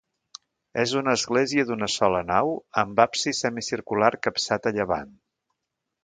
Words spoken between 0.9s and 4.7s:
una església d'una sola nau amb absis semicircular capçat